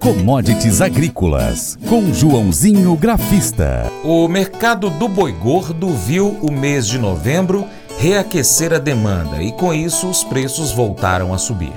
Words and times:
Commodities 0.00 0.80
Agrícolas, 0.80 1.78
com 1.86 2.10
Joãozinho 2.10 2.96
Grafista. 2.96 3.92
O 4.02 4.26
mercado 4.28 4.88
do 4.88 5.06
boi 5.06 5.30
gordo 5.30 5.90
viu 5.90 6.38
o 6.40 6.50
mês 6.50 6.86
de 6.86 6.98
novembro 6.98 7.66
reaquecer 7.98 8.72
a 8.72 8.78
demanda 8.78 9.42
e, 9.42 9.52
com 9.52 9.74
isso, 9.74 10.08
os 10.08 10.24
preços 10.24 10.72
voltaram 10.72 11.34
a 11.34 11.38
subir. 11.38 11.74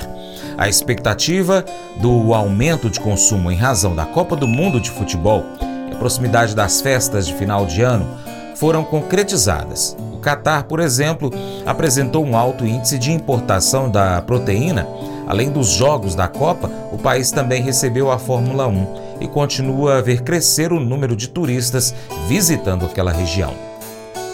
A 0.58 0.70
expectativa 0.70 1.66
do 1.98 2.34
aumento 2.34 2.90
de 2.90 2.98
consumo 2.98 3.52
em 3.52 3.58
razão 3.58 3.94
da 3.94 4.06
Copa 4.06 4.38
do 4.38 4.48
Mundo 4.48 4.80
de 4.80 4.90
Futebol 4.90 5.44
e 5.90 5.94
a 5.94 5.98
proximidade 5.98 6.56
das 6.56 6.80
festas 6.80 7.28
de 7.28 7.34
final 7.34 7.66
de 7.66 7.82
ano 7.82 8.08
foram 8.56 8.86
concretizadas. 8.86 9.98
O 10.14 10.20
Catar, 10.20 10.64
por 10.64 10.80
exemplo, 10.80 11.30
apresentou 11.66 12.26
um 12.26 12.38
alto 12.38 12.66
índice 12.66 12.98
de 12.98 13.12
importação 13.12 13.92
da 13.92 14.22
proteína. 14.22 14.88
Além 15.28 15.52
dos 15.52 15.70
jogos 15.70 16.16
da 16.16 16.28
Copa, 16.28 16.70
o 16.92 16.98
país 16.98 17.32
também 17.32 17.62
recebeu 17.62 18.12
a 18.12 18.20
Fórmula 18.20 18.68
1 18.68 19.04
e 19.22 19.28
continua 19.28 19.98
a 19.98 20.02
ver 20.02 20.22
crescer 20.22 20.74
o 20.74 20.80
número 20.80 21.16
de 21.16 21.30
turistas 21.30 21.94
visitando 22.28 22.86
aquela 22.86 23.12
região. 23.12 23.54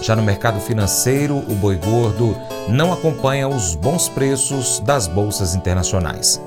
Já 0.02 0.16
no 0.16 0.24
mercado 0.24 0.60
financeiro, 0.60 1.38
o 1.38 1.56
boi 1.56 1.76
gordo 1.76 2.36
não 2.68 2.94
acompanha 2.94 3.48
os 3.48 3.76
bons 3.76 4.08
preços 4.08 4.80
das 4.80 5.08
bolsas 5.08 5.56
internacionais. 5.56 6.42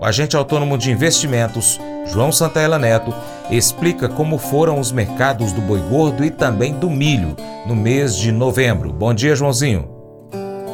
O 0.00 0.04
agente 0.04 0.36
autônomo 0.36 0.76
de 0.76 0.90
investimentos, 0.90 1.80
João 2.06 2.32
Santaella 2.32 2.78
Neto, 2.78 3.14
explica 3.50 4.08
como 4.08 4.36
foram 4.36 4.80
os 4.80 4.90
mercados 4.90 5.52
do 5.52 5.60
boi 5.60 5.80
gordo 5.88 6.24
e 6.24 6.30
também 6.30 6.72
do 6.72 6.90
milho 6.90 7.36
no 7.66 7.76
mês 7.76 8.16
de 8.16 8.32
novembro. 8.32 8.92
Bom 8.92 9.14
dia, 9.14 9.36
Joãozinho. 9.36 9.91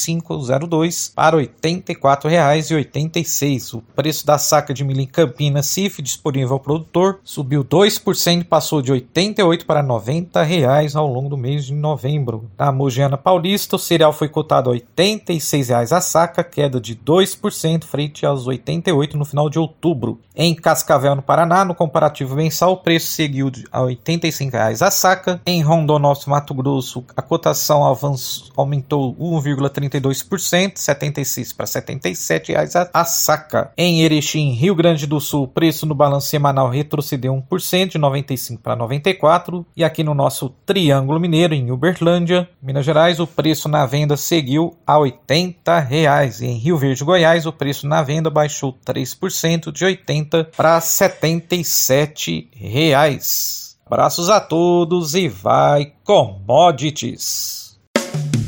85,02 0.58 1.12
para 1.14 1.38
R$ 1.38 1.50
84,86. 1.60 3.74
O 3.74 3.82
preço 3.94 4.26
da 4.26 4.38
saca 4.38 4.72
de 4.72 4.84
milho 4.84 5.00
em 5.00 5.06
Campinas, 5.06 5.66
CIF, 5.66 6.02
disponível 6.02 6.54
ao 6.54 6.60
produtor, 6.60 7.20
subiu 7.24 7.64
2% 7.64 8.40
e 8.40 8.44
passou 8.44 8.80
de 8.80 8.90
R$ 8.90 8.98
88 8.98 9.66
para 9.66 9.82
90 9.82 10.42
reais 10.42 10.96
ao 10.96 11.06
longo 11.06 11.28
do 11.28 11.36
mês 11.36 11.66
de 11.66 11.74
novembro. 11.74 12.50
Na 12.58 12.72
Mogiana 12.72 13.16
Paulista, 13.16 13.76
o 13.76 13.78
cereal 13.78 14.12
foi 14.12 14.28
cotado 14.28 14.70
a 14.70 14.74
R$ 14.74 14.84
86,00 14.96 15.96
a 15.96 16.00
saca, 16.00 16.44
queda 16.44 16.80
de 16.80 16.96
2% 16.96 17.84
frente 17.84 18.26
aos 18.26 18.46
R$ 18.46 18.58
88,00 18.58 19.14
no 19.14 19.24
final 19.24 19.48
de 19.48 19.58
outubro. 19.58 20.20
Em 20.36 20.54
Cascavel, 20.54 21.14
no 21.14 21.22
Paraná, 21.22 21.64
no 21.64 21.74
comparativo 21.74 22.34
mensal, 22.34 22.72
o 22.72 22.76
preço 22.76 23.06
seguiu 23.06 23.50
a 23.70 23.80
R$ 23.80 23.96
85,00 23.96 24.84
a 24.84 24.90
saca. 24.90 25.40
Em 25.46 25.62
Rondonópolis, 25.62 26.26
Mato 26.26 26.54
Grosso, 26.54 27.04
a 27.16 27.22
cotação 27.22 27.86
avançou, 27.86 28.48
aumentou 28.56 29.14
1,32%, 29.14 30.24
76 30.48 31.52
para 31.52 31.66
R$ 31.66 31.72
77,00 31.72 32.88
a, 32.92 33.00
a 33.00 33.04
saca. 33.04 33.72
Em 33.76 34.02
Erechim, 34.02 34.52
Rio 34.52 34.74
Grande 34.74 35.06
do 35.06 35.20
Sul, 35.20 35.44
o 35.44 35.48
preço 35.48 35.86
no 35.86 35.94
balanço 35.94 36.28
semanal 36.28 36.68
retrocedeu 36.68 37.34
1%, 37.50 37.90
de 37.90 37.98
95 37.98 38.62
para 38.62 38.76
94. 38.76 39.66
E 39.76 39.84
aqui 39.84 40.02
no 40.02 40.14
nosso 40.14 40.48
Triângulo 40.66 41.20
Mineiro, 41.20 41.54
em 41.54 41.70
Uberlândia, 41.70 42.48
Minas 42.62 42.84
Gerais, 42.84 43.20
o 43.20 43.26
preço 43.26 43.68
na 43.68 43.86
venda 43.86 44.16
seguiu 44.16 44.76
a 44.86 44.98
80 44.98 45.78
reais. 45.80 46.40
E 46.40 46.46
em 46.46 46.58
Rio 46.58 46.76
Verde, 46.76 47.04
Goiás, 47.04 47.46
o 47.46 47.52
preço 47.52 47.86
na 47.86 48.02
venda 48.02 48.30
baixou 48.30 48.76
3% 48.86 49.72
de 49.72 49.84
80 49.84 50.50
para 50.56 50.80
77 50.80 52.48
reais. 52.52 53.76
Abraços 53.86 54.30
a 54.30 54.40
todos 54.40 55.14
e 55.14 55.28
vai 55.28 55.92
commodities. 56.04 57.63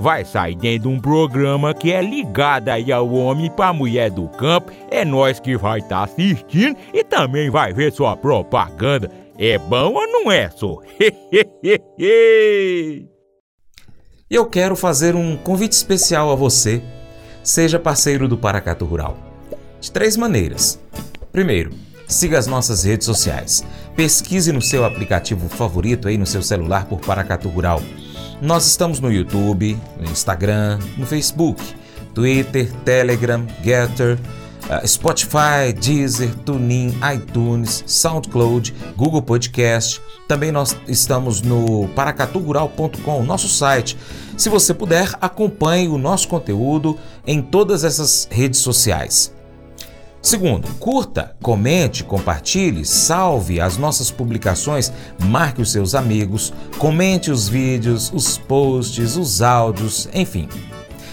vai 0.00 0.24
sair 0.24 0.56
dentro 0.56 0.88
de 0.88 0.96
um 0.96 0.98
programa 0.98 1.74
que 1.74 1.92
é 1.92 2.00
ligado 2.02 2.70
aí 2.70 2.90
ao 2.90 3.08
homem 3.12 3.50
para 3.50 3.68
a 3.68 3.72
mulher 3.72 4.10
do 4.10 4.26
campo. 4.28 4.72
É 4.90 5.04
nós 5.04 5.38
que 5.38 5.56
vai 5.56 5.78
estar 5.80 5.98
tá 5.98 6.04
assistindo 6.04 6.76
e 6.92 7.04
também 7.04 7.50
vai 7.50 7.72
ver 7.72 7.92
sua 7.92 8.16
propaganda. 8.16 9.10
É 9.38 9.58
bom 9.58 9.94
ou 9.94 10.06
não 10.06 10.32
é, 10.32 10.50
só? 10.50 10.78
Eu 14.30 14.46
quero 14.46 14.76
fazer 14.76 15.14
um 15.16 15.36
convite 15.36 15.72
especial 15.72 16.30
a 16.30 16.34
você. 16.34 16.82
Seja 17.42 17.78
parceiro 17.78 18.28
do 18.28 18.38
Paracatu 18.38 18.84
Rural. 18.84 19.16
De 19.80 19.90
três 19.90 20.16
maneiras. 20.16 20.78
Primeiro, 21.32 21.72
siga 22.06 22.38
as 22.38 22.46
nossas 22.46 22.84
redes 22.84 23.06
sociais. 23.06 23.64
Pesquise 23.96 24.52
no 24.52 24.62
seu 24.62 24.84
aplicativo 24.84 25.48
favorito 25.48 26.06
aí 26.06 26.16
no 26.18 26.26
seu 26.26 26.42
celular 26.42 26.86
por 26.86 27.00
Paracatu 27.00 27.48
Rural. 27.48 27.80
Nós 28.40 28.66
estamos 28.66 29.00
no 29.00 29.12
YouTube, 29.12 29.78
no 29.98 30.10
Instagram, 30.10 30.78
no 30.96 31.04
Facebook, 31.04 31.62
Twitter, 32.14 32.72
Telegram, 32.84 33.46
Getter, 33.62 34.18
uh, 34.64 34.86
Spotify, 34.88 35.74
Deezer, 35.78 36.34
TuneIn, 36.36 36.94
iTunes, 37.14 37.84
SoundCloud, 37.86 38.74
Google 38.96 39.20
Podcast. 39.20 40.00
Também 40.26 40.50
nós 40.50 40.74
estamos 40.88 41.42
no 41.42 41.88
paracatugural.com, 41.88 43.22
nosso 43.24 43.48
site. 43.48 43.96
Se 44.38 44.48
você 44.48 44.72
puder, 44.72 45.14
acompanhe 45.20 45.88
o 45.88 45.98
nosso 45.98 46.26
conteúdo 46.26 46.98
em 47.26 47.42
todas 47.42 47.84
essas 47.84 48.26
redes 48.30 48.60
sociais. 48.60 49.34
Segundo, 50.30 50.72
curta, 50.74 51.34
comente, 51.42 52.04
compartilhe, 52.04 52.84
salve 52.84 53.60
as 53.60 53.76
nossas 53.76 54.12
publicações, 54.12 54.92
marque 55.24 55.60
os 55.60 55.72
seus 55.72 55.92
amigos, 55.92 56.52
comente 56.78 57.32
os 57.32 57.48
vídeos, 57.48 58.12
os 58.14 58.38
posts, 58.38 59.16
os 59.16 59.42
áudios, 59.42 60.08
enfim. 60.14 60.48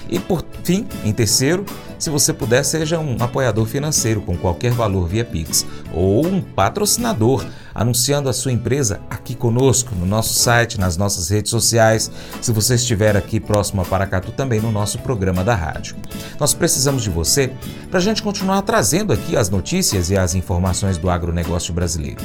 E 0.07 0.19
por 0.19 0.45
fim, 0.63 0.85
em 1.03 1.11
terceiro, 1.11 1.65
se 1.97 2.11
você 2.11 2.31
puder, 2.31 2.63
seja 2.63 2.99
um 2.99 3.17
apoiador 3.19 3.65
financeiro 3.65 4.21
com 4.21 4.37
qualquer 4.37 4.71
valor 4.71 5.07
via 5.07 5.25
Pix 5.25 5.65
ou 5.91 6.27
um 6.27 6.39
patrocinador 6.39 7.43
anunciando 7.77 8.27
a 8.27 8.33
sua 8.33 8.51
empresa 8.51 8.99
aqui 9.07 9.35
conosco, 9.35 9.93
no 9.93 10.03
nosso 10.03 10.33
site, 10.33 10.79
nas 10.79 10.97
nossas 10.97 11.29
redes 11.29 11.51
sociais, 11.51 12.09
se 12.41 12.51
você 12.51 12.73
estiver 12.73 13.15
aqui 13.15 13.39
próximo 13.39 13.83
a 13.83 13.85
Paracatu, 13.85 14.31
também 14.31 14.59
no 14.59 14.71
nosso 14.71 14.97
programa 14.97 15.43
da 15.43 15.53
rádio. 15.53 15.95
Nós 16.39 16.55
precisamos 16.55 17.03
de 17.03 17.11
você 17.11 17.51
para 17.91 17.99
a 17.99 18.01
gente 18.01 18.23
continuar 18.23 18.63
trazendo 18.63 19.13
aqui 19.13 19.37
as 19.37 19.47
notícias 19.47 20.09
e 20.09 20.17
as 20.17 20.33
informações 20.33 20.97
do 20.97 21.07
agronegócio 21.07 21.71
brasileiro. 21.71 22.17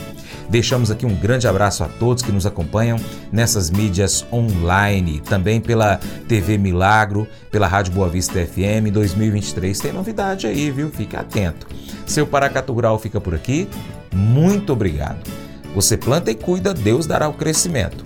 Deixamos 0.48 0.90
aqui 0.90 1.04
um 1.04 1.14
grande 1.14 1.46
abraço 1.46 1.84
a 1.84 1.86
todos 1.86 2.22
que 2.22 2.32
nos 2.32 2.46
acompanham 2.46 2.98
nessas 3.30 3.68
mídias 3.68 4.24
online, 4.32 5.20
também 5.20 5.60
pela 5.60 6.00
TV 6.26 6.56
Milagro, 6.56 7.28
pela 7.50 7.66
Rádio 7.66 7.92
Boa 7.92 8.08
Vista 8.08 8.34
FM 8.34 8.90
2023. 8.90 9.78
Tem 9.78 9.92
novidade 9.92 10.46
aí, 10.46 10.70
viu? 10.70 10.88
Fique 10.88 11.14
atento. 11.14 11.66
Seu 12.06 12.26
Paracatu 12.26 12.72
Rural 12.72 12.98
fica 12.98 13.20
por 13.20 13.34
aqui. 13.34 13.68
Muito 14.14 14.72
obrigado. 14.72 15.41
Você 15.74 15.96
planta 15.96 16.30
e 16.30 16.34
cuida, 16.34 16.74
Deus 16.74 17.06
dará 17.06 17.28
o 17.28 17.32
crescimento. 17.32 18.04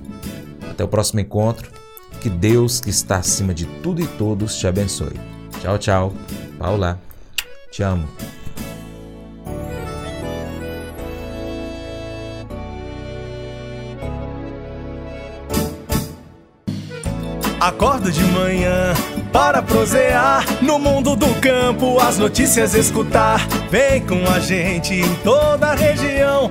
Até 0.71 0.85
o 0.85 0.89
próximo 0.89 1.21
encontro. 1.21 1.71
Que 2.21 2.31
Deus, 2.31 2.81
que 2.81 2.91
está 2.91 3.17
acima 3.17 3.53
de 3.53 3.67
tudo 3.67 4.01
e 4.01 4.07
todos, 4.07 4.57
te 4.57 4.67
abençoe. 4.67 5.19
Tchau, 5.61 5.79
tchau. 5.79 6.15
Paula, 6.59 6.99
te 7.71 7.83
amo. 7.83 8.09
Acordo 17.61 18.13
de 18.13 18.23
manhã 18.23 18.95
para 19.33 19.61
prosear 19.61 20.45
no 20.63 20.79
mundo 20.79 21.17
do 21.17 21.35
campo, 21.41 21.99
as 21.99 22.17
notícias 22.17 22.75
escutar. 22.75 23.41
Vem 23.71 24.07
com 24.07 24.25
a 24.31 24.39
gente 24.39 24.95
em 24.95 25.15
toda 25.17 25.73
a 25.73 25.75
região 25.75 26.51